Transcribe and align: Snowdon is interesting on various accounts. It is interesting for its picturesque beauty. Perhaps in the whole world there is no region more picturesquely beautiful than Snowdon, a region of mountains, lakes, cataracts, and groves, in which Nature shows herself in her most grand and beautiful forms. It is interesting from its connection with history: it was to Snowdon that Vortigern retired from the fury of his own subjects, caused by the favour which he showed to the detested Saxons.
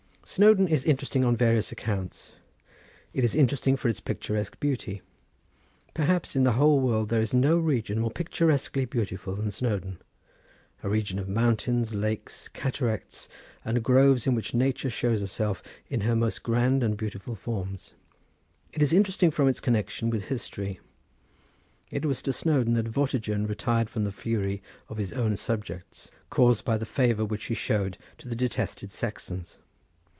Snowdon 0.23 0.69
is 0.69 0.85
interesting 0.85 1.25
on 1.25 1.35
various 1.35 1.73
accounts. 1.73 2.31
It 3.11 3.25
is 3.25 3.35
interesting 3.35 3.75
for 3.75 3.89
its 3.89 3.99
picturesque 3.99 4.61
beauty. 4.61 5.01
Perhaps 5.93 6.37
in 6.37 6.43
the 6.45 6.53
whole 6.53 6.79
world 6.79 7.09
there 7.09 7.19
is 7.19 7.33
no 7.33 7.57
region 7.57 7.99
more 7.99 8.09
picturesquely 8.11 8.85
beautiful 8.85 9.35
than 9.35 9.51
Snowdon, 9.51 9.97
a 10.83 10.89
region 10.89 11.19
of 11.19 11.27
mountains, 11.27 11.93
lakes, 11.93 12.47
cataracts, 12.47 13.27
and 13.65 13.83
groves, 13.83 14.25
in 14.25 14.33
which 14.33 14.53
Nature 14.53 14.89
shows 14.89 15.19
herself 15.19 15.61
in 15.89 16.01
her 16.01 16.15
most 16.15 16.43
grand 16.43 16.81
and 16.81 16.95
beautiful 16.95 17.35
forms. 17.35 17.93
It 18.71 18.81
is 18.81 18.93
interesting 18.93 19.31
from 19.31 19.49
its 19.49 19.59
connection 19.59 20.09
with 20.09 20.25
history: 20.27 20.79
it 21.89 22.05
was 22.05 22.21
to 22.21 22.31
Snowdon 22.31 22.75
that 22.75 22.87
Vortigern 22.87 23.47
retired 23.47 23.89
from 23.89 24.05
the 24.05 24.13
fury 24.13 24.63
of 24.87 24.95
his 24.95 25.11
own 25.11 25.35
subjects, 25.35 26.09
caused 26.29 26.63
by 26.63 26.77
the 26.77 26.85
favour 26.85 27.25
which 27.25 27.47
he 27.47 27.53
showed 27.55 27.97
to 28.19 28.29
the 28.29 28.35
detested 28.35 28.91
Saxons. 28.91 29.59